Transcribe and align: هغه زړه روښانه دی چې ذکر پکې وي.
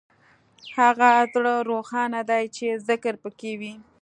هغه 0.77 1.09
زړه 1.33 1.53
روښانه 1.69 2.21
دی 2.29 2.43
چې 2.55 2.65
ذکر 2.87 3.13
پکې 3.23 3.51
وي. 3.59 3.73